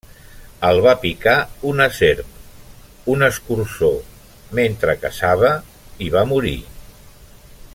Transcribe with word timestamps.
El 0.69 0.77
va 0.85 0.93
picar 1.01 1.33
una 1.71 1.85
serp, 1.97 2.31
un 3.15 3.27
escurçó, 3.27 3.91
mentre 4.61 4.97
caçava 5.05 5.53
i 6.07 6.09
va 6.17 6.25
morir. 6.33 6.59